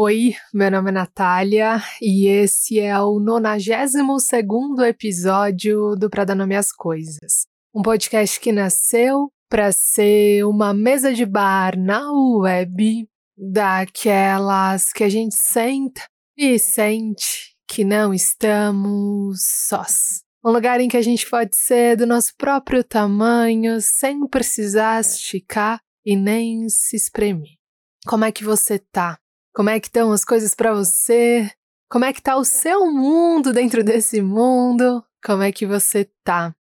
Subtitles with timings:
[0.00, 6.54] Oi, meu nome é Natália e esse é o 92 episódio do Pra Dar Nome
[6.54, 7.48] às Coisas.
[7.74, 15.08] Um podcast que nasceu para ser uma mesa de bar na web, daquelas que a
[15.08, 16.02] gente senta
[16.36, 20.22] e sente que não estamos sós.
[20.44, 25.80] Um lugar em que a gente pode ser do nosso próprio tamanho sem precisar esticar
[26.06, 27.58] e nem se espremer.
[28.06, 29.18] Como é que você tá?
[29.58, 31.50] Como é que estão as coisas para você?
[31.90, 35.02] Como é que tá o seu mundo dentro desse mundo?
[35.20, 36.54] Como é que você tá?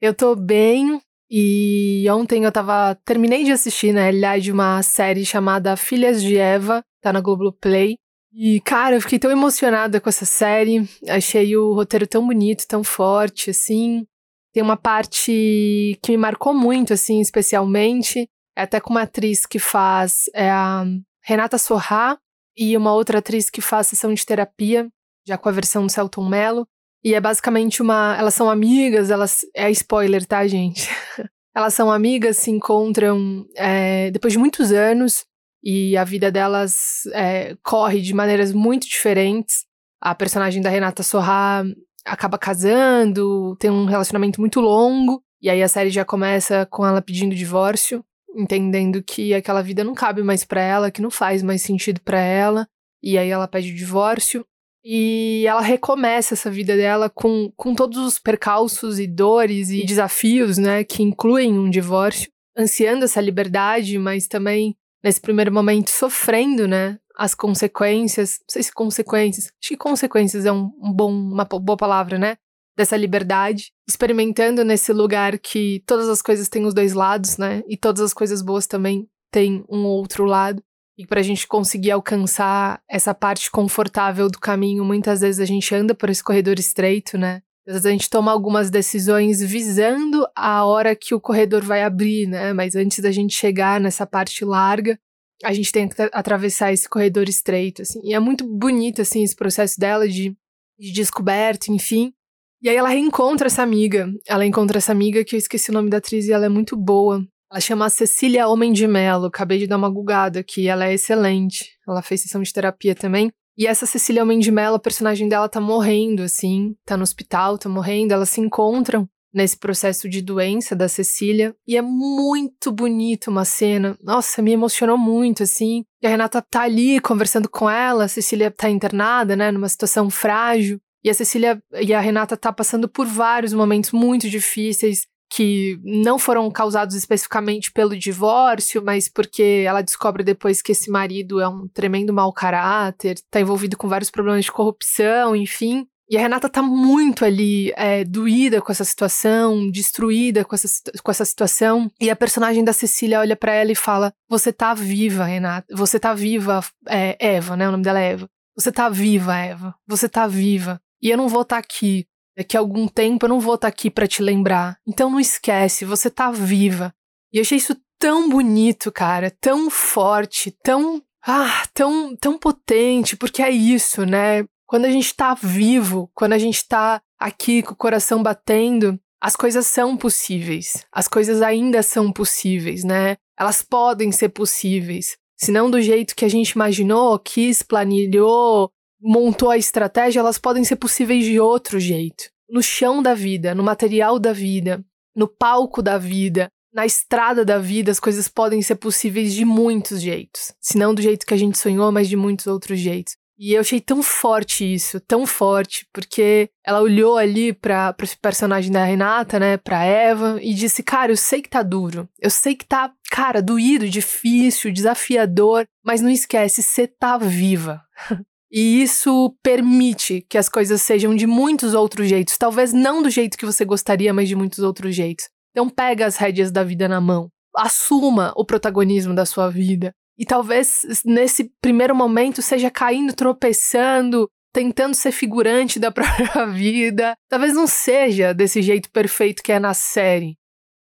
[0.00, 5.76] Eu tô bem e ontem eu tava terminei de assistir, né, de uma série chamada
[5.76, 7.96] Filhas de Eva, tá na Globoplay.
[8.32, 10.88] E cara, eu fiquei tão emocionada com essa série.
[11.08, 14.06] Achei o roteiro tão bonito, tão forte assim.
[14.52, 19.58] Tem uma parte que me marcou muito assim, especialmente, é até com uma atriz que
[19.58, 20.84] faz é a
[21.24, 22.16] Renata Sorrá,
[22.56, 24.88] e uma outra atriz que faz sessão de terapia,
[25.26, 26.66] já com a versão do Celton Mello.
[27.04, 28.16] E é basicamente uma.
[28.18, 29.40] Elas são amigas, elas.
[29.54, 30.88] É spoiler, tá, gente?
[31.54, 35.24] elas são amigas, se encontram é, depois de muitos anos
[35.64, 39.64] e a vida delas é, corre de maneiras muito diferentes.
[40.00, 41.64] A personagem da Renata Sorrá
[42.04, 47.02] acaba casando, tem um relacionamento muito longo, e aí a série já começa com ela
[47.02, 48.04] pedindo divórcio
[48.36, 52.20] entendendo que aquela vida não cabe mais para ela, que não faz mais sentido para
[52.20, 52.68] ela,
[53.02, 54.44] e aí ela pede o divórcio.
[54.88, 60.58] E ela recomeça essa vida dela com, com todos os percalços e dores e desafios,
[60.58, 67.00] né, que incluem um divórcio, ansiando essa liberdade, mas também nesse primeiro momento sofrendo, né,
[67.16, 71.76] as consequências, não sei se consequências, acho que consequências é um, um bom, uma boa
[71.76, 72.36] palavra, né,
[72.76, 77.62] dessa liberdade, experimentando nesse lugar que todas as coisas têm os dois lados, né?
[77.66, 80.62] E todas as coisas boas também têm um outro lado.
[80.98, 85.74] E para a gente conseguir alcançar essa parte confortável do caminho, muitas vezes a gente
[85.74, 87.42] anda por esse corredor estreito, né?
[87.66, 92.26] Às vezes a gente toma algumas decisões visando a hora que o corredor vai abrir,
[92.28, 92.52] né?
[92.52, 94.98] Mas antes da gente chegar nessa parte larga,
[95.44, 98.00] a gente tem que atravessar esse corredor estreito, assim.
[98.02, 100.34] E é muito bonito, assim, esse processo dela de,
[100.78, 102.14] de descoberta, enfim.
[102.62, 104.10] E aí ela reencontra essa amiga.
[104.26, 106.76] Ela encontra essa amiga que eu esqueci o nome da atriz e ela é muito
[106.76, 107.24] boa.
[107.50, 109.26] Ela chama Cecília Homem de Mello.
[109.26, 110.68] Acabei de dar uma gugada aqui.
[110.68, 111.64] Ela é excelente.
[111.86, 113.30] Ela fez sessão de terapia também.
[113.58, 116.74] E essa Cecília Homem de Mello, a personagem dela tá morrendo, assim.
[116.84, 118.12] Tá no hospital, tá morrendo.
[118.12, 121.54] Elas se encontram nesse processo de doença da Cecília.
[121.66, 123.96] E é muito bonito uma cena.
[124.02, 125.84] Nossa, me emocionou muito, assim.
[126.02, 128.04] E a Renata tá ali conversando com ela.
[128.04, 129.50] A Cecília tá internada, né?
[129.50, 130.78] Numa situação frágil.
[131.06, 136.18] E a Cecília e a Renata tá passando por vários momentos muito difíceis que não
[136.18, 141.68] foram causados especificamente pelo divórcio, mas porque ela descobre depois que esse marido é um
[141.68, 145.86] tremendo mau caráter, tá envolvido com vários problemas de corrupção, enfim.
[146.10, 150.68] E a Renata tá muito ali é, doída com essa situação, destruída com essa,
[151.04, 151.88] com essa situação.
[152.00, 155.66] E a personagem da Cecília olha para ela e fala: Você tá viva, Renata.
[155.72, 157.68] Você tá viva, é, Eva, né?
[157.68, 158.28] O nome dela é Eva.
[158.56, 159.72] Você tá viva, Eva.
[159.86, 160.80] Você tá viva.
[161.02, 162.06] E eu não vou estar tá aqui.
[162.36, 164.78] Daqui a algum tempo eu não vou estar tá aqui para te lembrar.
[164.86, 166.94] Então não esquece, você tá viva.
[167.32, 173.42] E eu achei isso tão bonito, cara, tão forte, tão ah, tão tão potente, porque
[173.42, 174.44] é isso, né?
[174.66, 179.34] Quando a gente tá vivo, quando a gente tá aqui com o coração batendo, as
[179.34, 180.84] coisas são possíveis.
[180.92, 183.16] As coisas ainda são possíveis, né?
[183.38, 185.16] Elas podem ser possíveis.
[185.38, 188.70] Se não do jeito que a gente imaginou, quis, planilhou,
[189.00, 192.24] montou a estratégia, elas podem ser possíveis de outro jeito.
[192.48, 194.84] No chão da vida, no material da vida,
[195.14, 200.00] no palco da vida, na estrada da vida, as coisas podem ser possíveis de muitos
[200.00, 200.52] jeitos.
[200.60, 203.16] Se não do jeito que a gente sonhou, mas de muitos outros jeitos.
[203.38, 208.72] E eu achei tão forte isso, tão forte, porque ela olhou ali para o personagem
[208.72, 212.54] da Renata, né, pra Eva, e disse: Cara, eu sei que tá duro, eu sei
[212.54, 217.82] que tá, cara, doído, difícil, desafiador, mas não esquece, você tá viva.
[218.56, 222.38] E isso permite que as coisas sejam de muitos outros jeitos.
[222.38, 225.28] Talvez não do jeito que você gostaria, mas de muitos outros jeitos.
[225.50, 227.28] Então pega as rédeas da vida na mão.
[227.54, 229.92] Assuma o protagonismo da sua vida.
[230.18, 237.12] E talvez nesse primeiro momento seja caindo, tropeçando, tentando ser figurante da própria vida.
[237.28, 240.34] Talvez não seja desse jeito perfeito que é na série.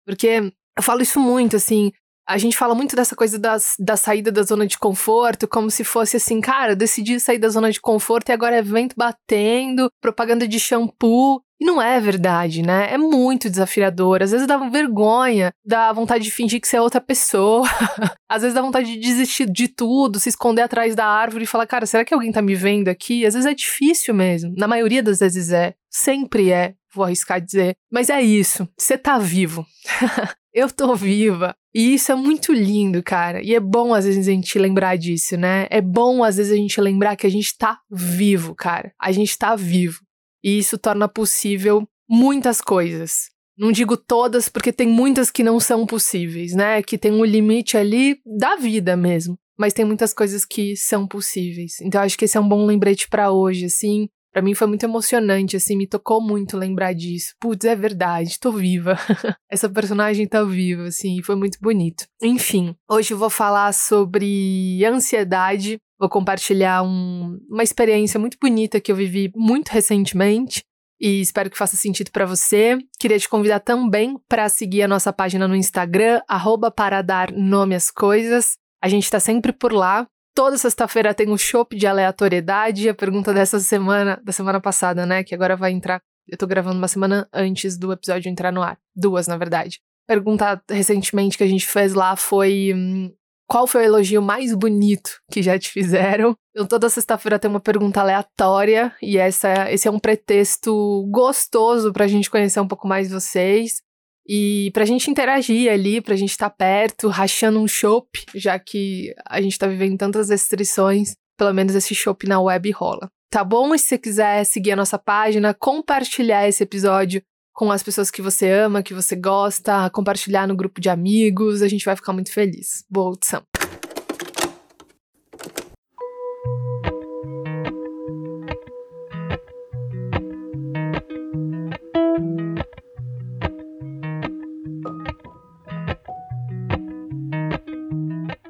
[0.06, 1.92] Porque eu falo isso muito, assim,
[2.27, 5.83] a gente fala muito dessa coisa das, da saída da zona de conforto, como se
[5.83, 10.48] fosse assim, cara, decidi sair da zona de conforto e agora é vento batendo, propaganda
[10.48, 12.92] de shampoo, E não é verdade, né?
[12.92, 14.22] É muito desafiador.
[14.24, 17.68] Às vezes dá vergonha, dá vontade de fingir que você é outra pessoa.
[18.28, 21.68] Às vezes dá vontade de desistir de tudo, se esconder atrás da árvore e falar,
[21.68, 23.25] cara, será que alguém tá me vendo aqui?
[23.25, 24.54] Às vezes é difícil mesmo.
[24.57, 25.75] Na maioria das vezes é.
[25.89, 27.75] Sempre é, vou arriscar dizer.
[27.89, 28.68] Mas é isso.
[28.78, 29.66] Você tá vivo.
[30.56, 31.54] Eu tô viva.
[31.74, 33.44] E isso é muito lindo, cara.
[33.44, 35.68] E é bom às vezes a gente lembrar disso, né?
[35.69, 38.94] É bom às vezes a gente lembrar que a gente tá vivo, cara.
[38.98, 40.00] A gente tá vivo.
[40.42, 43.30] E isso torna possível muitas coisas.
[43.57, 46.81] Não digo todas, porque tem muitas que não são possíveis, né?
[46.81, 49.38] Que tem um limite ali da vida mesmo.
[49.60, 51.81] Mas tem muitas coisas que são possíveis.
[51.81, 54.07] Então acho que esse é um bom lembrete para hoje, assim.
[54.36, 57.34] Para mim foi muito emocionante, assim, me tocou muito lembrar disso.
[57.40, 58.98] Putz, é verdade, tô viva.
[59.50, 62.06] Essa personagem tá viva, assim, foi muito bonito.
[62.22, 68.92] Enfim, hoje eu vou falar sobre ansiedade Vou compartilhar um, uma experiência muito bonita que
[68.92, 70.62] eu vivi muito recentemente
[71.00, 72.78] e espero que faça sentido para você.
[73.00, 77.76] Queria te convidar também para seguir a nossa página no Instagram, arroba para dar nome
[77.76, 78.58] às coisas.
[78.84, 80.06] A gente está sempre por lá.
[80.36, 82.90] Toda sexta-feira tem um shopping de aleatoriedade.
[82.90, 85.24] A pergunta dessa semana, da semana passada, né?
[85.24, 86.02] Que agora vai entrar.
[86.28, 88.78] Eu tô gravando uma semana antes do episódio entrar no ar.
[88.94, 89.80] Duas, na verdade.
[90.06, 93.12] Pergunta recentemente que a gente fez lá foi hum,
[93.48, 96.36] qual foi o elogio mais bonito que já te fizeram?
[96.52, 102.06] Então, toda sexta-feira tem uma pergunta aleatória e essa, esse é um pretexto gostoso para
[102.06, 103.81] a gente conhecer um pouco mais vocês
[104.27, 108.25] e para a gente interagir ali, para a gente estar tá perto, rachando um chopp,
[108.33, 113.10] já que a gente está vivendo tantas restrições, pelo menos esse chopp na web rola.
[113.30, 113.75] Tá bom?
[113.75, 117.22] E se você quiser seguir a nossa página, compartilhar esse episódio
[117.54, 121.68] com as pessoas que você ama, que você gosta, compartilhar no grupo de amigos, a
[121.68, 122.83] gente vai ficar muito feliz.
[122.89, 123.44] Boa audição.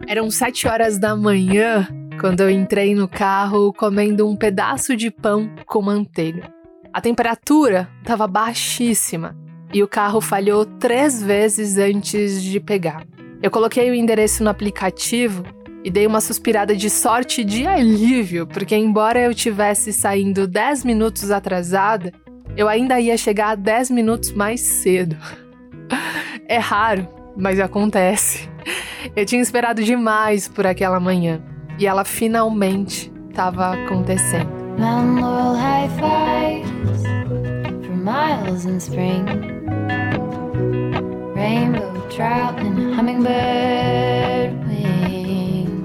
[0.08, 1.88] Eram sete horas da manhã
[2.20, 6.54] quando eu entrei no carro comendo um pedaço de pão com manteiga.
[6.94, 9.36] A temperatura estava baixíssima
[9.74, 13.04] e o carro falhou três vezes antes de pegar.
[13.42, 15.44] Eu coloquei o endereço no aplicativo
[15.84, 21.32] e dei uma suspirada de sorte de alívio, porque embora eu tivesse saindo 10 minutos
[21.32, 22.14] atrasada,
[22.56, 25.18] eu ainda ia chegar 10 minutos mais cedo.
[26.48, 28.48] É raro, mas acontece.
[29.14, 31.42] Eu tinha esperado demais por aquela manhã
[31.78, 34.50] e ela finalmente estava acontecendo.
[34.78, 37.04] high fives
[37.86, 39.26] for miles in spring.
[41.36, 45.84] Rainbow trout and hummingbird wing.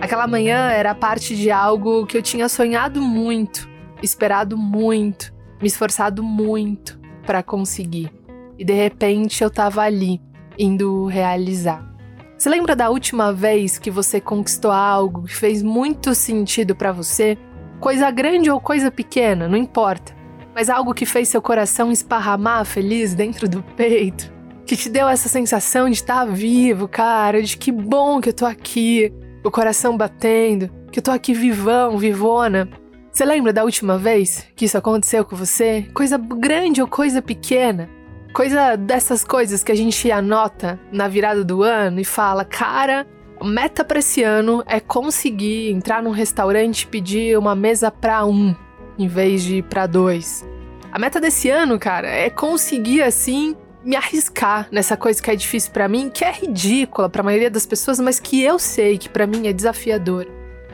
[0.00, 3.68] Aquela manhã era parte de algo que eu tinha sonhado muito,
[4.02, 8.12] esperado muito, me esforçado muito para conseguir.
[8.58, 10.20] E de repente eu tava ali,
[10.60, 11.88] indo realizar.
[12.36, 17.36] Você lembra da última vez que você conquistou algo que fez muito sentido para você?
[17.80, 20.14] Coisa grande ou coisa pequena, não importa.
[20.54, 24.32] Mas algo que fez seu coração esparramar feliz dentro do peito?
[24.66, 28.34] Que te deu essa sensação de estar tá vivo, cara, de que bom que eu
[28.34, 29.12] tô aqui,
[29.44, 32.68] o coração batendo, que eu tô aqui vivão, vivona.
[33.12, 35.88] Você lembra da última vez que isso aconteceu com você?
[35.94, 37.88] Coisa grande ou coisa pequena?
[38.32, 43.04] Coisa dessas coisas que a gente anota na virada do ano e fala, cara,
[43.42, 48.54] meta para esse ano é conseguir entrar num restaurante e pedir uma mesa para um
[48.96, 50.46] em vez de para dois.
[50.92, 55.72] A meta desse ano, cara, é conseguir assim me arriscar nessa coisa que é difícil
[55.72, 59.08] para mim, que é ridícula para a maioria das pessoas, mas que eu sei que
[59.08, 60.26] para mim é desafiador.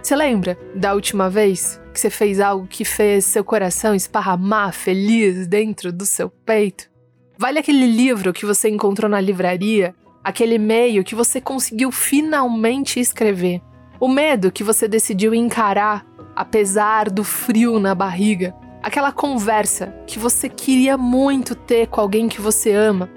[0.03, 5.47] Você lembra da última vez que você fez algo que fez seu coração esparramar feliz
[5.47, 6.96] dentro do seu peito?
[7.39, 13.61] Vale aquele livro que você encontrou na livraria, aquele e-mail que você conseguiu finalmente escrever,
[14.01, 16.05] o medo que você decidiu encarar
[16.37, 22.41] apesar do frio na barriga, aquela conversa que você queria muito ter com alguém que
[22.43, 23.09] você ama,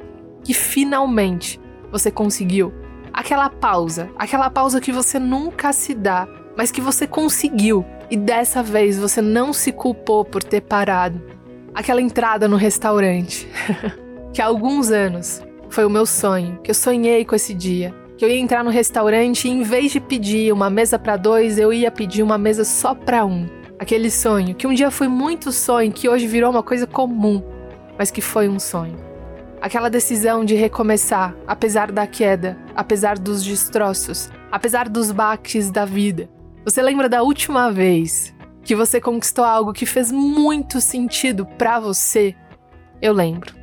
[0.43, 1.59] que finalmente
[1.91, 2.73] você conseguiu.
[3.11, 8.63] Aquela pausa, aquela pausa que você nunca se dá, mas que você conseguiu e dessa
[8.63, 11.21] vez você não se culpou por ter parado.
[11.73, 13.47] Aquela entrada no restaurante.
[14.33, 17.93] que há alguns anos foi o meu sonho, que eu sonhei com esse dia.
[18.17, 21.57] Que eu ia entrar no restaurante e em vez de pedir uma mesa para dois,
[21.57, 23.47] eu ia pedir uma mesa só para um.
[23.79, 27.41] Aquele sonho que um dia foi muito sonho, que hoje virou uma coisa comum,
[27.97, 28.99] mas que foi um sonho.
[29.61, 36.29] Aquela decisão de recomeçar, apesar da queda, apesar dos destroços, apesar dos baques da vida.
[36.65, 42.35] Você lembra da última vez que você conquistou algo que fez muito sentido para você,
[43.01, 43.58] eu lembro.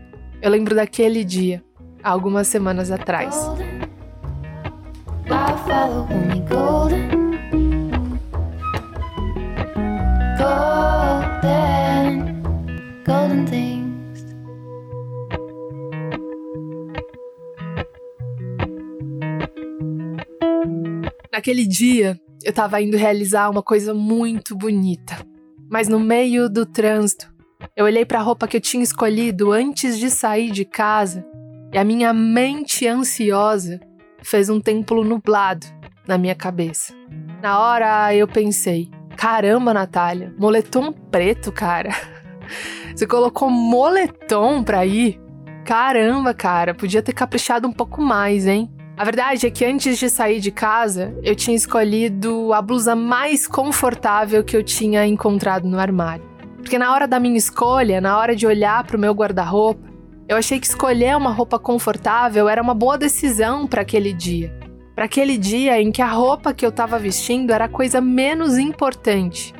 [0.46, 1.60] Eu lembro daquele dia,
[2.00, 3.34] há algumas semanas atrás.
[21.32, 25.16] Naquele dia, eu estava indo realizar uma coisa muito bonita.
[25.68, 27.34] Mas no meio do trânsito,
[27.76, 31.24] eu olhei para a roupa que eu tinha escolhido antes de sair de casa
[31.72, 33.80] e a minha mente ansiosa
[34.22, 35.66] fez um templo nublado
[36.06, 36.94] na minha cabeça.
[37.42, 41.90] Na hora eu pensei: caramba, Natália, moletom preto, cara.
[42.94, 45.20] Você colocou moletom pra ir?
[45.64, 48.70] Caramba, cara, podia ter caprichado um pouco mais, hein?
[48.96, 53.46] A verdade é que antes de sair de casa, eu tinha escolhido a blusa mais
[53.46, 56.35] confortável que eu tinha encontrado no armário.
[56.66, 59.88] Porque na hora da minha escolha, na hora de olhar para o meu guarda-roupa,
[60.28, 64.52] eu achei que escolher uma roupa confortável era uma boa decisão para aquele dia.
[64.92, 68.58] Para aquele dia em que a roupa que eu estava vestindo era a coisa menos
[68.58, 69.54] importante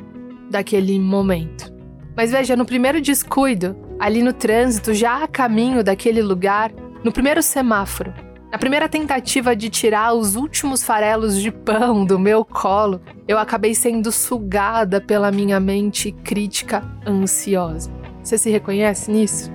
[0.51, 1.73] daquele momento.
[2.13, 6.73] Mas veja, no primeiro descuido, ali no trânsito, já a caminho daquele lugar,
[7.05, 8.13] no primeiro semáforo,
[8.49, 13.75] na primeira tentativa de tirar os últimos farelos de pão do meu colo, eu acabei
[13.75, 17.91] sendo sugada pela minha mente crítica ansiosa.
[18.23, 19.51] Você se reconhece nisso?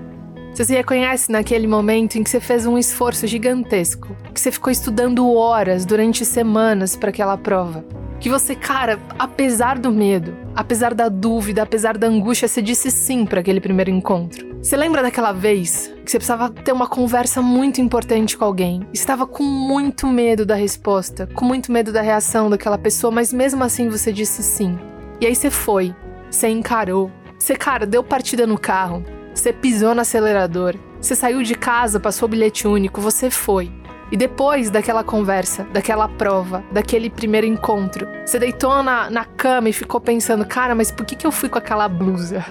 [0.52, 4.70] Você se reconhece naquele momento em que você fez um esforço gigantesco, que você ficou
[4.70, 7.82] estudando horas durante semanas para aquela prova,
[8.20, 13.24] que você, cara, apesar do medo, apesar da dúvida, apesar da angústia, você disse sim
[13.24, 14.51] para aquele primeiro encontro.
[14.62, 18.86] Você lembra daquela vez que você precisava ter uma conversa muito importante com alguém?
[18.92, 23.64] Estava com muito medo da resposta, com muito medo da reação daquela pessoa, mas mesmo
[23.64, 24.78] assim você disse sim.
[25.20, 25.92] E aí você foi,
[26.30, 29.04] você encarou, você, cara, deu partida no carro,
[29.34, 33.68] você pisou no acelerador, você saiu de casa, passou o bilhete único, você foi.
[34.12, 39.72] E depois daquela conversa, daquela prova, daquele primeiro encontro, você deitou na, na cama e
[39.72, 42.44] ficou pensando: cara, mas por que, que eu fui com aquela blusa?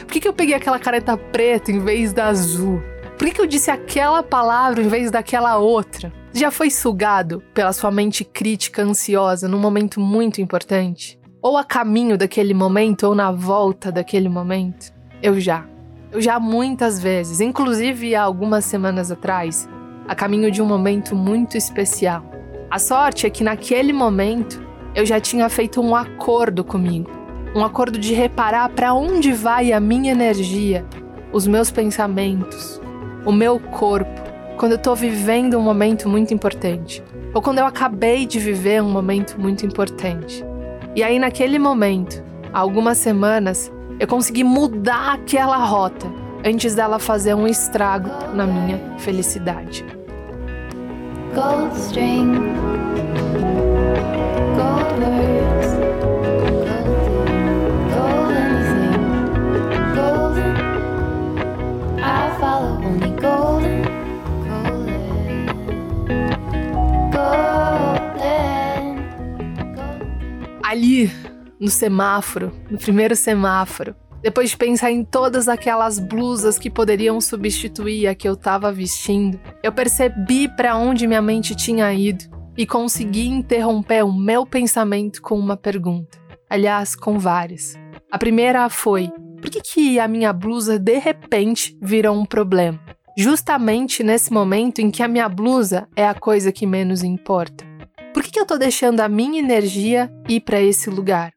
[0.00, 2.82] Por que, que eu peguei aquela careta preta em vez da azul?
[3.18, 6.12] Por que, que eu disse aquela palavra em vez daquela outra?
[6.32, 11.18] Já foi sugado pela sua mente crítica ansiosa num momento muito importante?
[11.42, 14.92] Ou a caminho daquele momento, ou na volta daquele momento?
[15.22, 15.66] Eu já.
[16.12, 19.68] Eu já muitas vezes, inclusive há algumas semanas atrás,
[20.06, 22.24] a caminho de um momento muito especial.
[22.70, 24.62] A sorte é que naquele momento
[24.94, 27.10] eu já tinha feito um acordo comigo,
[27.58, 30.86] um acordo de reparar para onde vai a minha energia,
[31.32, 32.80] os meus pensamentos,
[33.26, 34.22] o meu corpo,
[34.56, 37.02] quando eu estou vivendo um momento muito importante,
[37.34, 40.44] ou quando eu acabei de viver um momento muito importante.
[40.94, 42.22] E aí, naquele momento,
[42.52, 46.06] há algumas semanas, eu consegui mudar aquela rota
[46.44, 49.84] antes dela fazer um estrago na minha felicidade.
[51.34, 52.34] Gold string,
[54.54, 55.37] gold
[70.68, 71.10] Ali
[71.58, 78.06] no semáforo, no primeiro semáforo, depois de pensar em todas aquelas blusas que poderiam substituir
[78.06, 82.22] a que eu estava vestindo, eu percebi para onde minha mente tinha ido
[82.54, 86.18] e consegui interromper o meu pensamento com uma pergunta.
[86.50, 87.74] Aliás, com várias.
[88.12, 89.10] A primeira foi:
[89.40, 92.78] por que, que a minha blusa de repente virou um problema?
[93.16, 97.67] Justamente nesse momento em que a minha blusa é a coisa que menos importa.
[98.12, 101.32] Por que, que eu estou deixando a minha energia ir para esse lugar?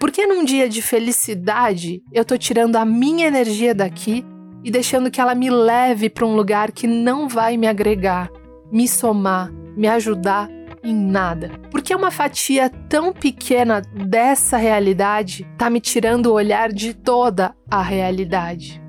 [0.00, 4.24] Por que num dia de felicidade eu tô tirando a minha energia daqui
[4.64, 8.30] e deixando que ela me leve para um lugar que não vai me agregar,
[8.70, 10.48] me somar, me ajudar
[10.82, 11.50] em nada?
[11.70, 17.54] Por que uma fatia tão pequena dessa realidade tá me tirando o olhar de toda
[17.70, 18.87] a realidade?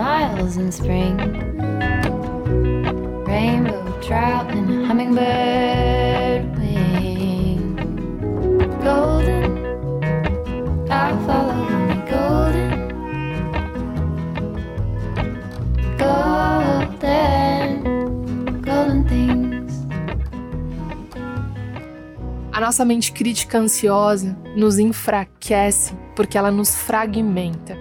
[0.00, 1.16] Miles in spring.
[3.24, 7.76] Rainbow trout and hummingbird wing.
[8.82, 9.50] Golden,
[10.90, 12.70] I'll follow me golden.
[15.98, 16.59] Golden,
[22.60, 27.74] A nossa mente crítica ansiosa nos enfraquece porque ela nos fragmenta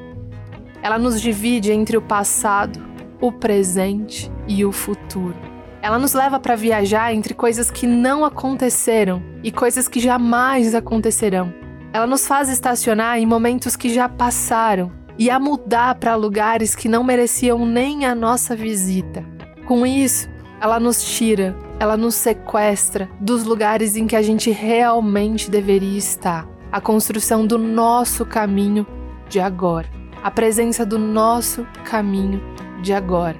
[0.81, 2.79] Ela nos divide entre o passado,
[3.19, 5.36] o presente e o futuro.
[5.81, 11.53] Ela nos leva para viajar entre coisas que não aconteceram e coisas que jamais acontecerão.
[11.91, 16.88] Ela nos faz estacionar em momentos que já passaram e a mudar para lugares que
[16.88, 19.25] não mereciam nem a nossa visita.
[19.67, 20.29] Com isso,
[20.62, 26.48] ela nos tira, ela nos sequestra dos lugares em que a gente realmente deveria estar.
[26.71, 28.86] A construção do nosso caminho
[29.29, 29.88] de agora.
[30.21, 32.43] A presença do nosso caminho
[32.81, 33.38] de agora.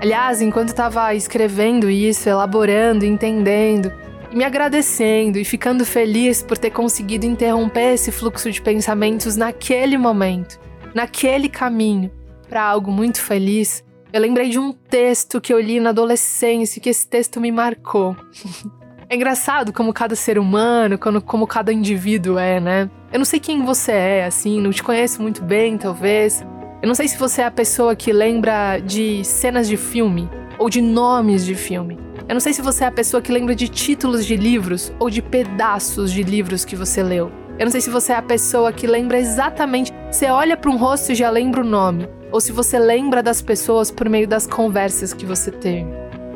[0.00, 3.92] Aliás, enquanto estava escrevendo isso, elaborando, entendendo,
[4.30, 9.98] e me agradecendo e ficando feliz por ter conseguido interromper esse fluxo de pensamentos naquele
[9.98, 10.58] momento,
[10.94, 12.10] naquele caminho,
[12.48, 16.88] para algo muito feliz, eu lembrei de um texto que eu li na adolescência, que
[16.88, 18.16] esse texto me marcou.
[19.08, 22.90] é engraçado como cada ser humano, como, como cada indivíduo é, né?
[23.12, 26.44] Eu não sei quem você é, assim, não te conheço muito bem, talvez.
[26.80, 30.70] Eu não sei se você é a pessoa que lembra de cenas de filme ou
[30.70, 31.98] de nomes de filme.
[32.28, 35.08] Eu não sei se você é a pessoa que lembra de títulos de livros ou
[35.08, 37.32] de pedaços de livros que você leu.
[37.58, 39.92] Eu não sei se você é a pessoa que lembra exatamente.
[40.10, 42.08] Você olha para um rosto e já lembra o nome.
[42.30, 45.86] Ou se você lembra das pessoas por meio das conversas que você teve.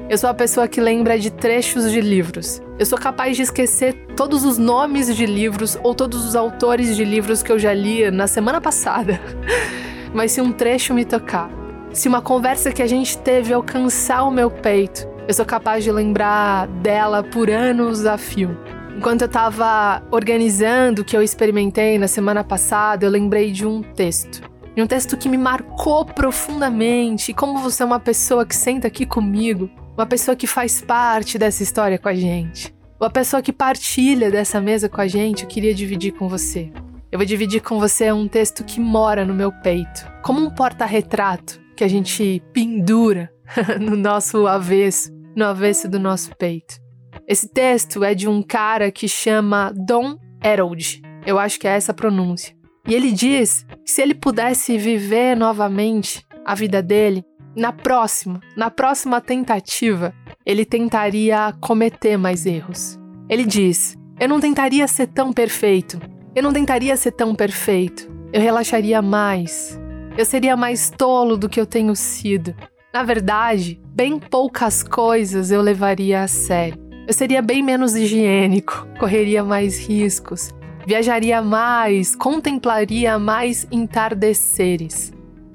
[0.09, 2.63] Eu sou a pessoa que lembra de trechos de livros.
[2.79, 7.05] Eu sou capaz de esquecer todos os nomes de livros ou todos os autores de
[7.05, 9.21] livros que eu já li na semana passada.
[10.13, 11.51] Mas se um trecho me tocar,
[11.93, 15.93] se uma conversa que a gente teve alcançar o meu peito, eu sou capaz de
[15.93, 18.57] lembrar dela por anos a fio.
[18.97, 23.83] Enquanto eu estava organizando o que eu experimentei na semana passada, eu lembrei de um
[23.83, 24.51] texto.
[24.75, 27.31] De um texto que me marcou profundamente.
[27.31, 31.38] E como você é uma pessoa que senta aqui comigo, uma pessoa que faz parte
[31.38, 35.49] dessa história com a gente, uma pessoa que partilha dessa mesa com a gente, eu
[35.49, 36.73] queria dividir com você.
[37.11, 41.61] Eu vou dividir com você um texto que mora no meu peito, como um porta-retrato
[41.76, 43.31] que a gente pendura
[43.79, 46.81] no nosso avesso, no avesso do nosso peito.
[47.29, 51.02] Esse texto é de um cara que chama Don Herold.
[51.26, 52.57] Eu acho que é essa a pronúncia.
[52.87, 58.71] E ele diz que se ele pudesse viver novamente a vida dele, na próxima, na
[58.71, 62.99] próxima tentativa, ele tentaria cometer mais erros.
[63.28, 66.00] Ele diz: Eu não tentaria ser tão perfeito.
[66.35, 68.09] Eu não tentaria ser tão perfeito.
[68.33, 69.78] Eu relaxaria mais.
[70.17, 72.54] Eu seria mais tolo do que eu tenho sido.
[72.93, 76.78] Na verdade, bem poucas coisas eu levaria a sério.
[77.06, 80.50] Eu seria bem menos higiênico, correria mais riscos,
[80.86, 85.12] viajaria mais, contemplaria mais entardeceres.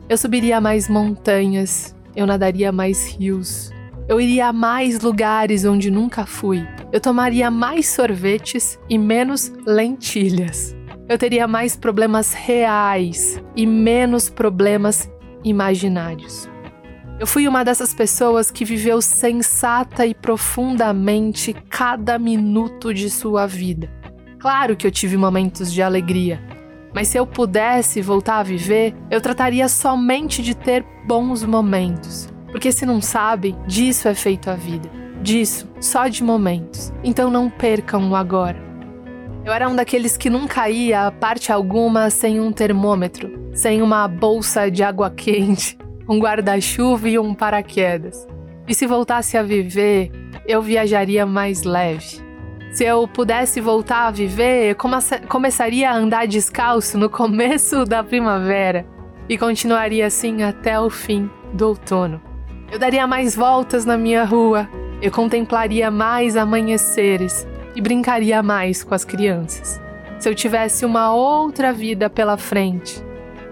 [0.10, 3.72] Eu subiria mais montanhas, eu nadaria mais rios.
[4.08, 6.66] Eu iria a mais lugares onde nunca fui.
[6.94, 10.74] Eu tomaria mais sorvetes e menos lentilhas.
[11.10, 15.10] Eu teria mais problemas reais e menos problemas
[15.44, 16.50] imaginários.
[17.20, 23.90] Eu fui uma dessas pessoas que viveu sensata e profundamente cada minuto de sua vida.
[24.40, 26.40] Claro que eu tive momentos de alegria,
[26.94, 32.28] mas se eu pudesse voltar a viver, eu trataria somente de ter bons momentos.
[32.52, 34.90] Porque se não sabe, disso é feito a vida.
[35.22, 36.92] Disso, só de momentos.
[37.04, 38.58] Então não percam o agora.
[39.46, 44.08] Eu era um daqueles que nunca ia a parte alguma sem um termômetro, sem uma
[44.08, 48.28] bolsa de água quente, um guarda-chuva e um paraquedas.
[48.68, 50.12] E se voltasse a viver,
[50.46, 52.27] eu viajaria mais leve.
[52.72, 54.76] Se eu pudesse voltar a viver, eu
[55.28, 58.86] começaria a andar descalço no começo da primavera
[59.28, 62.22] e continuaria assim até o fim do outono.
[62.72, 64.70] Eu daria mais voltas na minha rua,
[65.02, 69.82] eu contemplaria mais amanheceres e brincaria mais com as crianças.
[70.20, 73.04] Se eu tivesse uma outra vida pela frente,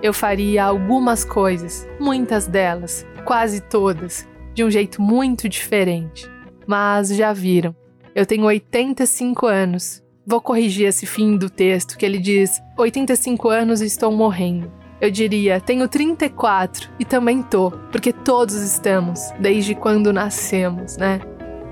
[0.01, 6.29] eu faria algumas coisas, muitas delas, quase todas, de um jeito muito diferente.
[6.67, 7.75] Mas já viram,
[8.15, 10.01] eu tenho 85 anos.
[10.25, 14.71] Vou corrigir esse fim do texto que ele diz: 85 anos e estou morrendo.
[15.01, 21.19] Eu diria, tenho 34 e também tô, porque todos estamos, desde quando nascemos, né?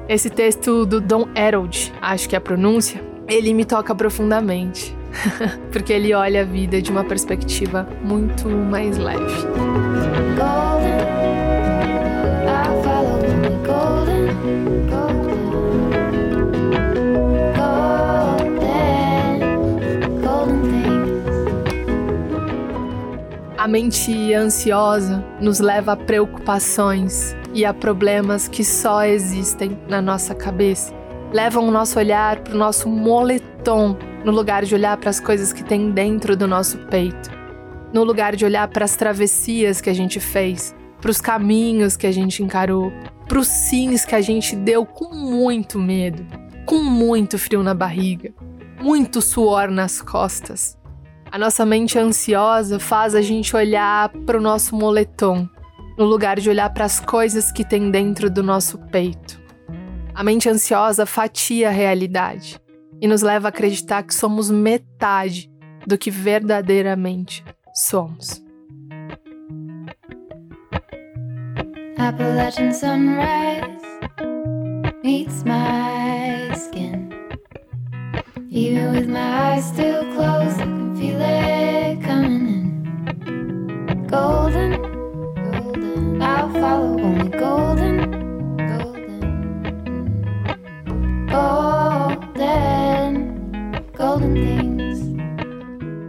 [0.09, 4.93] Esse texto do Don Herold, acho que é a pronúncia, ele me toca profundamente.
[5.71, 9.47] porque ele olha a vida de uma perspectiva muito mais leve.
[23.63, 30.35] A mente ansiosa nos leva a preocupações e a problemas que só existem na nossa
[30.35, 30.93] cabeça.
[31.31, 35.53] Levam o nosso olhar para o nosso moletom no lugar de olhar para as coisas
[35.53, 37.31] que tem dentro do nosso peito.
[37.93, 42.05] no lugar de olhar para as travessias que a gente fez, para os caminhos que
[42.05, 42.91] a gente encarou,
[43.29, 46.25] para os sims que a gente deu com muito medo,
[46.65, 48.33] com muito frio na barriga,
[48.81, 50.77] muito suor nas costas.
[51.33, 55.49] A nossa mente ansiosa faz a gente olhar para o nosso moletom,
[55.97, 59.41] no lugar de olhar para as coisas que tem dentro do nosso peito.
[60.13, 62.61] A mente ansiosa fatia a realidade
[63.01, 65.49] e nos leva a acreditar que somos metade
[65.87, 67.43] do que verdadeiramente
[67.73, 68.39] somos.
[71.97, 73.81] Appalachian sunrise
[75.03, 76.42] meets my.
[78.55, 82.85] Even with my eyes still closed, I can feel it coming
[83.25, 84.05] in.
[84.05, 84.79] Golden,
[85.49, 87.97] golden, I'll follow only golden,
[88.69, 89.19] golden,
[91.31, 93.41] golden,
[93.97, 94.99] golden things.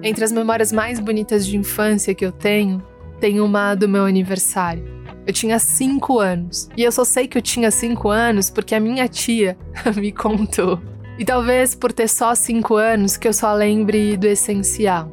[0.02, 2.82] Entre as memórias mais bonitas de infância que eu tenho,
[3.20, 4.84] tem uma do meu aniversário.
[5.26, 6.68] Eu tinha cinco anos.
[6.76, 9.56] E eu só sei que eu tinha cinco anos porque a minha tia
[9.96, 10.78] me contou.
[11.18, 15.12] E talvez por ter só cinco anos que eu só lembre do essencial.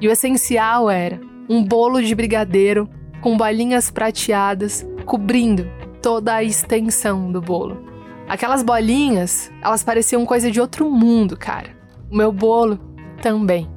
[0.00, 2.88] E o essencial era um bolo de brigadeiro
[3.20, 5.66] com bolinhas prateadas cobrindo
[6.00, 7.84] toda a extensão do bolo.
[8.28, 11.70] Aquelas bolinhas, elas pareciam coisa de outro mundo, cara.
[12.10, 12.78] O meu bolo
[13.20, 13.68] também.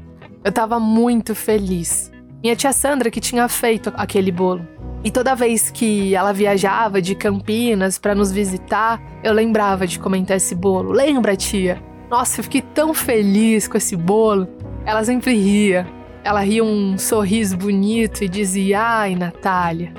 [0.44, 2.12] Eu tava muito feliz.
[2.42, 4.66] Minha tia Sandra que tinha feito aquele bolo.
[5.08, 10.36] E toda vez que ela viajava de Campinas para nos visitar, eu lembrava de comentar
[10.36, 10.92] esse bolo.
[10.92, 11.82] Lembra, tia?
[12.10, 14.50] Nossa, eu fiquei tão feliz com esse bolo.
[14.86, 15.88] Ela sempre ria.
[16.26, 19.94] Ela ria um sorriso bonito e dizia: Ai, Natália,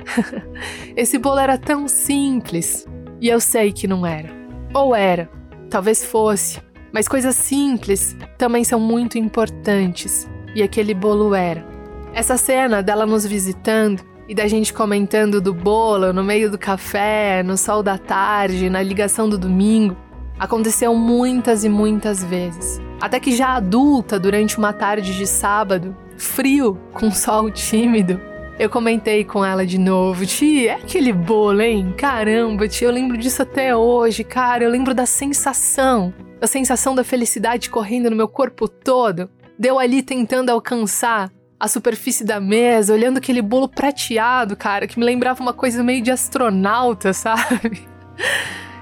[0.95, 2.87] esse bolo era tão simples.
[3.19, 4.29] E eu sei que não era.
[4.75, 5.31] Ou era,
[5.71, 6.61] talvez fosse.
[6.93, 10.29] Mas coisas simples também são muito importantes.
[10.55, 11.67] E aquele bolo era.
[12.13, 17.43] Essa cena dela nos visitando e da gente comentando do bolo no meio do café,
[17.43, 19.97] no sol da tarde, na ligação do domingo,
[20.39, 22.81] aconteceu muitas e muitas vezes.
[23.01, 28.21] Até que já adulta, durante uma tarde de sábado, frio, com sol tímido,
[28.59, 31.95] eu comentei com ela de novo: Tia, é aquele bolo, hein?
[31.97, 34.65] Caramba, tia, eu lembro disso até hoje, cara.
[34.65, 39.31] Eu lembro da sensação, da sensação da felicidade correndo no meu corpo todo.
[39.57, 45.05] Deu ali tentando alcançar a superfície da mesa, olhando aquele bolo prateado, cara, que me
[45.05, 47.89] lembrava uma coisa meio de astronauta, sabe?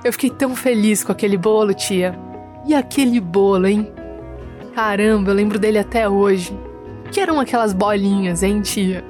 [0.04, 2.14] Eu fiquei tão feliz com aquele bolo, tia.
[2.66, 3.90] E aquele bolo, hein?
[4.74, 6.56] Caramba, eu lembro dele até hoje.
[7.10, 9.02] Que eram aquelas bolinhas, hein, tia?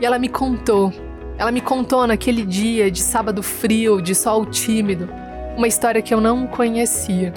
[0.00, 0.92] E ela me contou.
[1.36, 5.08] Ela me contou naquele dia de sábado frio, de sol tímido,
[5.56, 7.32] uma história que eu não conhecia.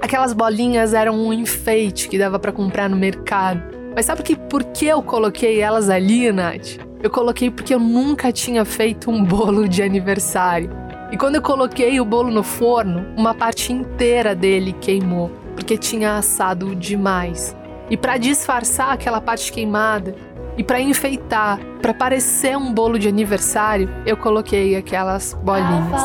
[0.00, 4.64] Aquelas bolinhas eram um enfeite que dava para comprar no mercado mas sabe que por
[4.64, 6.78] que eu coloquei elas ali, Nath?
[7.02, 10.70] Eu coloquei porque eu nunca tinha feito um bolo de aniversário.
[11.12, 16.16] E quando eu coloquei o bolo no forno, uma parte inteira dele queimou, porque tinha
[16.16, 17.54] assado demais.
[17.88, 20.16] E para disfarçar aquela parte queimada
[20.56, 26.02] e para enfeitar, para parecer um bolo de aniversário, eu coloquei aquelas bolinhas.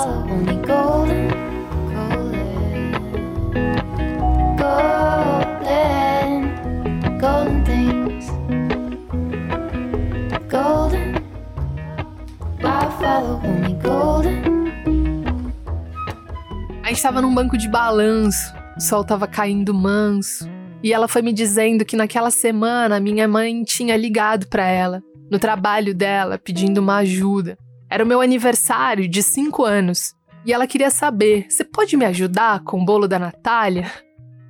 [17.00, 20.46] Estava num banco de balanço, o sol estava caindo manso.
[20.84, 25.40] E ela foi me dizendo que naquela semana minha mãe tinha ligado para ela, no
[25.40, 27.58] trabalho dela, pedindo uma ajuda.
[27.90, 30.14] Era o meu aniversário de 5 anos.
[30.46, 33.90] E ela queria saber: você pode me ajudar com o bolo da Natália?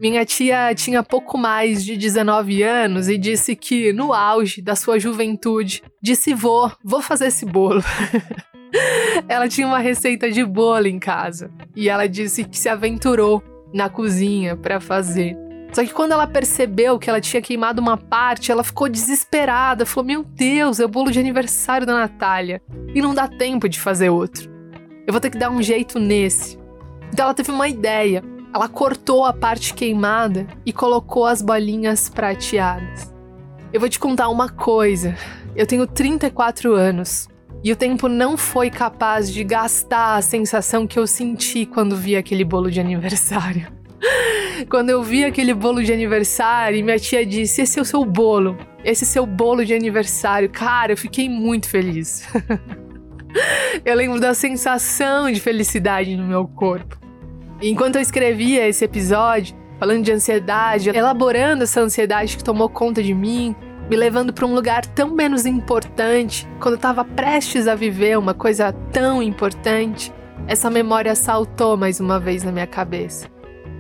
[0.02, 4.98] Minha tia tinha pouco mais de 19 anos e disse que, no auge da sua
[4.98, 7.84] juventude, disse: Vou, vou fazer esse bolo.
[9.28, 13.90] ela tinha uma receita de bolo em casa e ela disse que se aventurou na
[13.90, 15.38] cozinha para fazer.
[15.72, 19.86] Só que quando ela percebeu que ela tinha queimado uma parte, ela ficou desesperada.
[19.86, 22.62] Falou: Meu Deus, é o bolo de aniversário da Natália
[22.94, 24.50] e não dá tempo de fazer outro.
[25.06, 26.58] Eu vou ter que dar um jeito nesse.
[27.14, 28.24] Então ela teve uma ideia.
[28.54, 33.14] Ela cortou a parte queimada e colocou as bolinhas prateadas.
[33.72, 35.16] Eu vou te contar uma coisa.
[35.56, 37.28] Eu tenho 34 anos
[37.64, 42.16] e o tempo não foi capaz de gastar a sensação que eu senti quando vi
[42.16, 43.68] aquele bolo de aniversário.
[44.70, 48.58] Quando eu vi aquele bolo de aniversário, minha tia disse: Esse é o seu bolo,
[48.84, 50.50] esse é o seu bolo de aniversário.
[50.50, 52.28] Cara, eu fiquei muito feliz.
[53.86, 57.00] eu lembro da sensação de felicidade no meu corpo.
[57.62, 63.14] Enquanto eu escrevia esse episódio, falando de ansiedade, elaborando essa ansiedade que tomou conta de
[63.14, 63.56] mim,
[63.90, 68.36] me levando para um lugar tão menos importante, quando eu estava prestes a viver uma
[68.36, 70.14] coisa tão importante,
[70.48, 73.28] essa memória saltou mais uma vez na minha cabeça.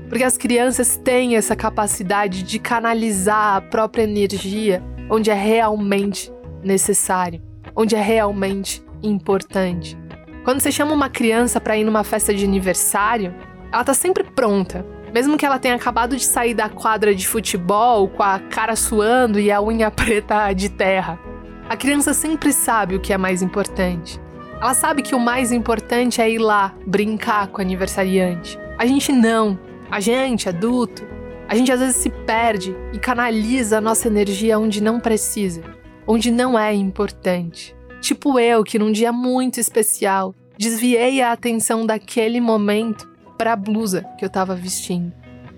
[0.07, 7.39] Porque as crianças têm essa capacidade de canalizar a própria energia onde é realmente necessário,
[7.75, 9.95] onde é realmente importante.
[10.43, 13.35] Quando você chama uma criança para ir numa festa de aniversário,
[13.71, 14.83] ela tá sempre pronta.
[15.13, 19.39] Mesmo que ela tenha acabado de sair da quadra de futebol com a cara suando
[19.39, 21.19] e a unha preta de terra.
[21.67, 24.19] A criança sempre sabe o que é mais importante.
[24.61, 28.59] Ela sabe que o mais importante é ir lá brincar com o aniversariante.
[28.77, 29.57] A gente não.
[29.89, 31.07] A gente, adulto,
[31.47, 35.63] a gente às vezes se perde e canaliza a nossa energia onde não precisa,
[36.05, 37.75] onde não é importante.
[38.01, 44.05] Tipo eu, que num dia muito especial, desviei a atenção daquele momento para a blusa
[44.17, 45.13] que eu estava vestindo.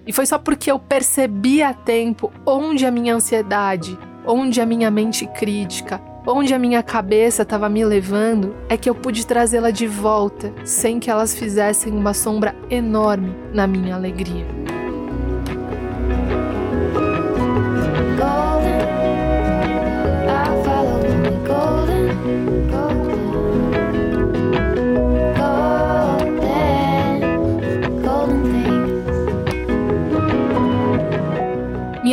[0.05, 4.91] E foi só porque eu percebi a tempo onde a minha ansiedade, onde a minha
[4.91, 9.87] mente crítica, onde a minha cabeça estava me levando, é que eu pude trazê-la de
[9.87, 14.45] volta sem que elas fizessem uma sombra enorme na minha alegria.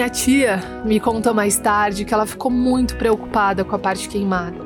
[0.09, 4.57] Minha tia me contou mais tarde que ela ficou muito preocupada com a parte queimada.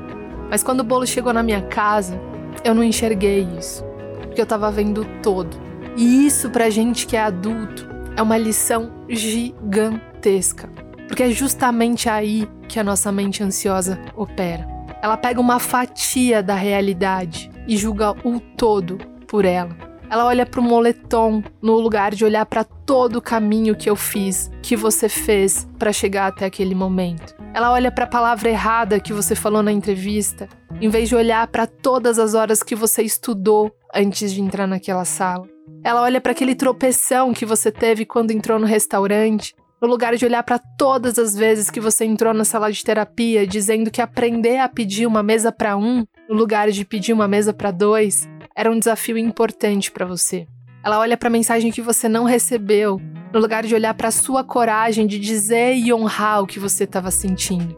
[0.48, 2.16] Mas quando o bolo chegou na minha casa,
[2.62, 3.82] eu não enxerguei isso,
[4.20, 5.56] porque eu tava vendo todo.
[5.96, 10.68] E isso pra gente que é adulto é uma lição gigantesca,
[11.08, 14.64] porque é justamente aí que a nossa mente ansiosa opera.
[15.02, 19.91] Ela pega uma fatia da realidade e julga o todo por ela.
[20.12, 23.96] Ela olha para o moletom no lugar de olhar para todo o caminho que eu
[23.96, 27.34] fiz, que você fez para chegar até aquele momento.
[27.54, 30.50] Ela olha para a palavra errada que você falou na entrevista,
[30.82, 35.06] em vez de olhar para todas as horas que você estudou antes de entrar naquela
[35.06, 35.48] sala.
[35.82, 40.24] Ela olha para aquele tropeção que você teve quando entrou no restaurante, no lugar de
[40.24, 44.58] olhar para todas as vezes que você entrou na sala de terapia dizendo que aprender
[44.58, 48.70] a pedir uma mesa para um, no lugar de pedir uma mesa para dois, era
[48.70, 50.46] um desafio importante para você.
[50.84, 53.00] Ela olha para a mensagem que você não recebeu,
[53.32, 56.84] no lugar de olhar para a sua coragem de dizer e honrar o que você
[56.84, 57.76] estava sentindo.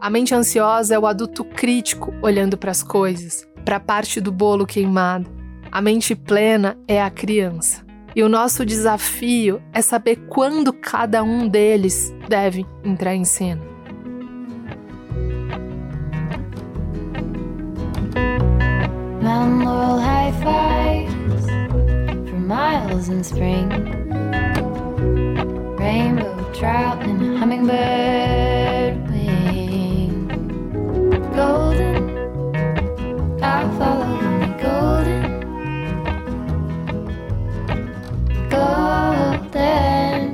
[0.00, 4.32] A mente ansiosa é o adulto crítico olhando para as coisas, para a parte do
[4.32, 5.30] bolo queimado.
[5.70, 7.86] A mente plena é a criança.
[8.14, 13.71] E o nosso desafio é saber quando cada um deles deve entrar em cena.
[19.32, 21.46] Mountain high fives
[22.28, 23.66] for miles in spring.
[25.78, 30.28] Rainbow trout and hummingbird wing.
[31.34, 31.96] Golden,
[33.42, 35.24] I follow me golden.
[38.50, 40.26] Golden.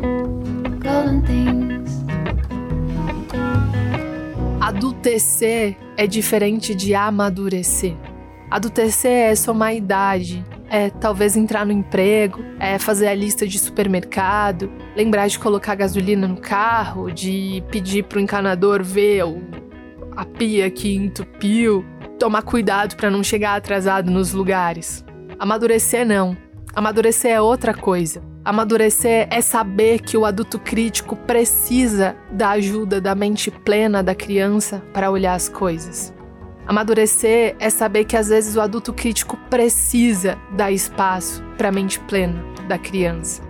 [4.61, 8.08] Adultecer é diferente de amadurecer.
[8.51, 14.71] Adultecer é somar idade, é talvez entrar no emprego, é fazer a lista de supermercado,
[14.97, 19.23] lembrar de colocar gasolina no carro, de pedir pro encanador ver
[20.17, 21.85] a pia que entupiu,
[22.19, 25.05] tomar cuidado para não chegar atrasado nos lugares.
[25.39, 26.37] Amadurecer não.
[26.75, 28.23] Amadurecer é outra coisa.
[28.45, 34.83] Amadurecer é saber que o adulto crítico precisa da ajuda da mente plena da criança
[34.93, 36.15] para olhar as coisas.
[36.69, 41.99] Amadurecer é saber que às vezes o adulto crítico precisa dar espaço para a mente
[42.01, 43.41] plena da criança.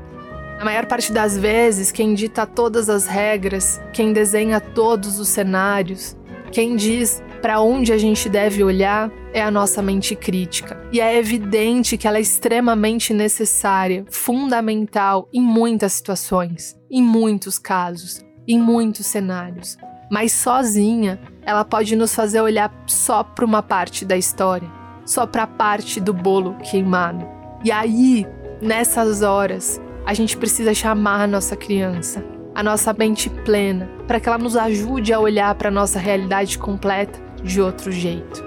[0.57, 6.17] Na maior parte das vezes, quem dita todas as regras, quem desenha todos os cenários,
[6.53, 10.81] quem diz para onde a gente deve olhar é a nossa mente crítica.
[10.93, 18.25] E é evidente que ela é extremamente necessária, fundamental em muitas situações, em muitos casos,
[18.47, 19.77] em muitos cenários
[20.11, 24.69] mas sozinha ela pode nos fazer olhar só para uma parte da história,
[25.05, 27.27] só para a parte do bolo queimado.
[27.65, 28.27] E aí,
[28.61, 34.29] nessas horas, a gente precisa chamar a nossa criança, a nossa mente plena, para que
[34.29, 38.45] ela nos ajude a olhar para a nossa realidade completa de outro jeito.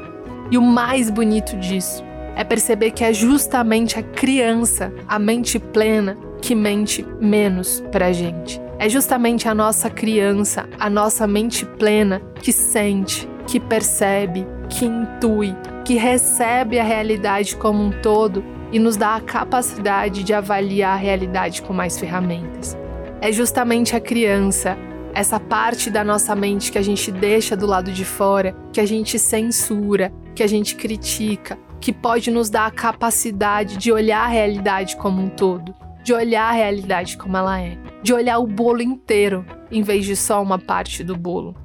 [0.49, 2.03] E o mais bonito disso
[2.35, 8.11] é perceber que é justamente a criança, a mente plena, que mente menos para a
[8.11, 8.59] gente.
[8.81, 15.55] É justamente a nossa criança, a nossa mente plena, que sente, que percebe, que intui,
[15.85, 20.99] que recebe a realidade como um todo e nos dá a capacidade de avaliar a
[20.99, 22.75] realidade com mais ferramentas.
[23.21, 24.75] É justamente a criança,
[25.13, 28.85] essa parte da nossa mente que a gente deixa do lado de fora, que a
[28.87, 34.27] gente censura, que a gente critica, que pode nos dar a capacidade de olhar a
[34.27, 35.71] realidade como um todo,
[36.03, 40.15] de olhar a realidade como ela é, de olhar o bolo inteiro em vez de
[40.15, 41.55] só uma parte do bolo,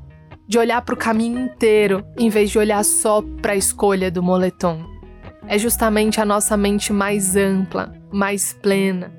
[0.46, 4.22] de olhar para o caminho inteiro em vez de olhar só para a escolha do
[4.22, 4.84] moletom.
[5.48, 9.12] É justamente a nossa mente mais ampla, mais plena,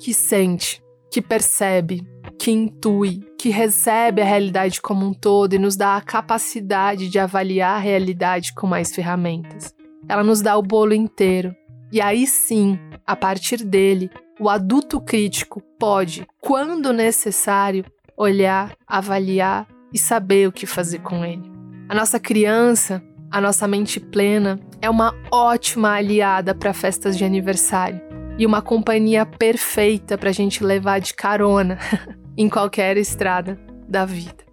[0.00, 2.06] que sente, que percebe,
[2.38, 7.18] que intui, que recebe a realidade como um todo e nos dá a capacidade de
[7.18, 9.74] avaliar a realidade com mais ferramentas.
[10.08, 11.54] Ela nos dá o bolo inteiro.
[11.92, 17.84] E aí sim, a partir dele, o adulto crítico pode, quando necessário,
[18.16, 21.50] olhar, avaliar e saber o que fazer com ele.
[21.88, 28.00] A nossa criança, a nossa mente plena, é uma ótima aliada para festas de aniversário
[28.36, 31.78] e uma companhia perfeita para a gente levar de carona
[32.36, 34.44] em qualquer estrada da vida.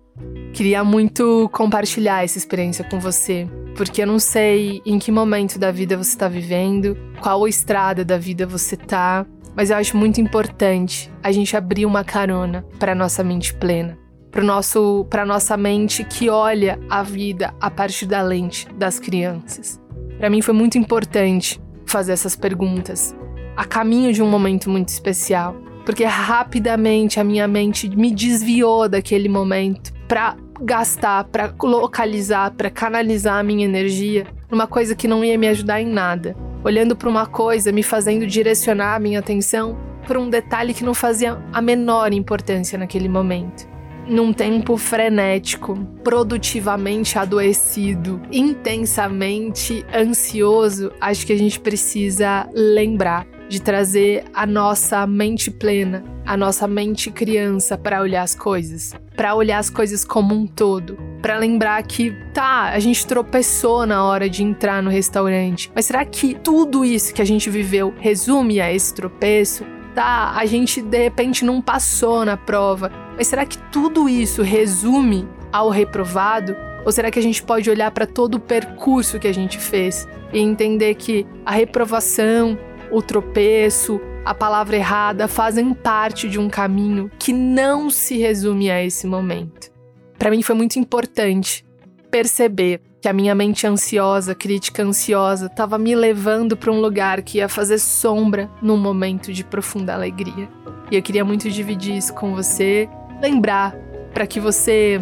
[0.54, 5.72] Queria muito compartilhar essa experiência com você, porque eu não sei em que momento da
[5.72, 11.12] vida você está vivendo, qual estrada da vida você está, mas eu acho muito importante
[11.22, 13.98] a gente abrir uma carona para nossa mente plena,
[14.32, 19.80] para nosso, para nossa mente que olha a vida a partir da lente das crianças.
[20.18, 23.16] Para mim foi muito importante fazer essas perguntas
[23.56, 29.28] a caminho de um momento muito especial, porque rapidamente a minha mente me desviou daquele
[29.28, 35.38] momento para gastar, para localizar, para canalizar a minha energia numa coisa que não ia
[35.38, 36.36] me ajudar em nada.
[36.64, 40.94] Olhando para uma coisa, me fazendo direcionar a minha atenção para um detalhe que não
[40.94, 43.68] fazia a menor importância naquele momento.
[44.08, 54.24] Num tempo frenético, produtivamente adoecido, intensamente ansioso, acho que a gente precisa lembrar de trazer
[54.34, 59.70] a nossa mente plena, a nossa mente criança para olhar as coisas, para olhar as
[59.70, 64.82] coisas como um todo, para lembrar que tá, a gente tropeçou na hora de entrar
[64.82, 69.64] no restaurante, mas será que tudo isso que a gente viveu resume a esse tropeço?
[69.94, 75.30] Tá, a gente de repente não passou na prova, mas será que tudo isso resume
[75.54, 76.56] ao reprovado?
[76.84, 80.08] Ou será que a gente pode olhar para todo o percurso que a gente fez
[80.34, 82.58] e entender que a reprovação,
[82.90, 88.84] o tropeço, a palavra errada fazem parte de um caminho que não se resume a
[88.84, 89.72] esse momento.
[90.18, 91.66] Para mim foi muito importante
[92.12, 97.40] perceber que a minha mente ansiosa, crítica ansiosa, estava me levando para um lugar que
[97.40, 100.48] ia fazer sombra num momento de profunda alegria.
[100.92, 102.88] E eu queria muito dividir isso com você,
[103.20, 103.76] lembrar
[104.14, 105.02] para que você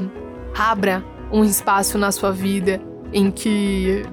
[0.58, 4.04] abra um espaço na sua vida em que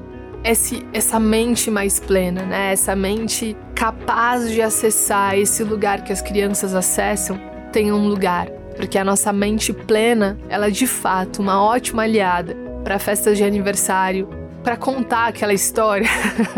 [0.47, 2.73] esse, essa mente mais plena, né?
[2.73, 7.39] Essa mente capaz de acessar esse lugar que as crianças acessam,
[7.73, 8.49] tenha um lugar.
[8.77, 13.45] Porque a nossa mente plena, ela é de fato uma ótima aliada para festas de
[13.45, 14.29] aniversário,
[14.63, 16.09] para contar aquela história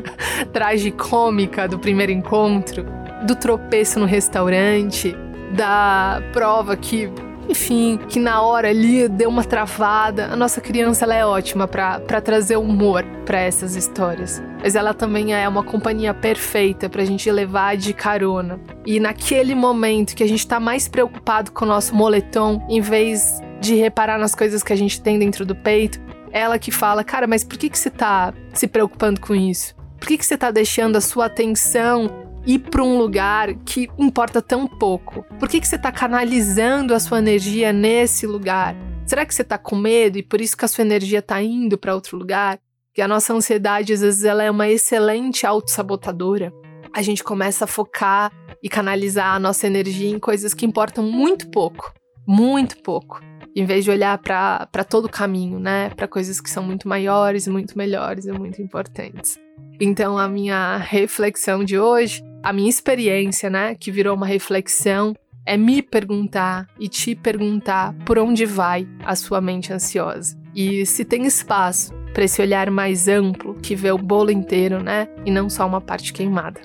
[0.53, 2.85] tragicômica do primeiro encontro,
[3.27, 5.16] do tropeço no restaurante,
[5.55, 7.11] da prova que
[7.48, 10.26] enfim, que na hora ali deu uma travada.
[10.26, 14.42] A nossa criança ela é ótima para trazer humor para essas histórias.
[14.61, 18.61] Mas ela também é uma companhia perfeita pra gente levar de carona.
[18.84, 23.40] E naquele momento que a gente tá mais preocupado com o nosso moletom, em vez
[23.61, 27.26] de reparar nas coisas que a gente tem dentro do peito, ela que fala: Cara,
[27.26, 29.74] mas por que, que você tá se preocupando com isso?
[29.98, 34.40] Por que, que você tá deixando a sua atenção ir para um lugar que importa
[34.40, 35.22] tão pouco?
[35.38, 38.74] Por que, que você está canalizando a sua energia nesse lugar?
[39.06, 41.76] Será que você está com medo e por isso que a sua energia está indo
[41.76, 42.58] para outro lugar?
[42.94, 46.50] Que a nossa ansiedade, às vezes, ela é uma excelente autossabotadora.
[46.94, 48.32] A gente começa a focar
[48.62, 51.92] e canalizar a nossa energia em coisas que importam muito pouco.
[52.26, 53.20] Muito pouco.
[53.54, 55.90] Em vez de olhar para todo o caminho, né?
[55.90, 59.38] Para coisas que são muito maiores, muito melhores e muito importantes.
[59.78, 65.54] Então, a minha reflexão de hoje a minha experiência, né, que virou uma reflexão, é
[65.54, 70.34] me perguntar e te perguntar por onde vai a sua mente ansiosa.
[70.54, 75.08] E se tem espaço para esse olhar mais amplo que vê o bolo inteiro, né,
[75.26, 76.58] e não só uma parte queimada.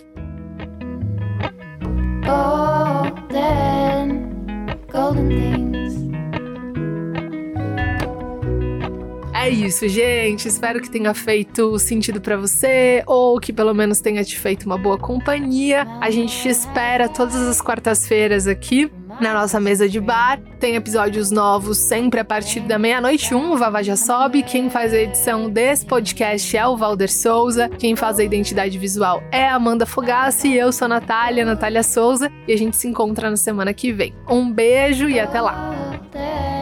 [2.25, 3.41] Golden,
[4.89, 5.82] golden
[9.43, 10.47] É isso, gente.
[10.47, 14.77] Espero que tenha feito sentido para você ou que pelo menos tenha te feito uma
[14.77, 15.85] boa companhia.
[15.99, 18.89] A gente te espera todas as quartas-feiras aqui
[19.19, 20.39] na nossa mesa de bar.
[20.61, 24.43] Tem episódios novos sempre a partir da meia-noite um, o Vava já sobe.
[24.43, 27.67] Quem faz a edição desse podcast é o Valder Souza.
[27.67, 30.53] Quem faz a identidade visual é a Amanda Fogassi.
[30.53, 32.31] Eu sou a Natália, Natália Souza.
[32.47, 34.15] E a gente se encontra na semana que vem.
[34.29, 36.52] Um beijo e até lá!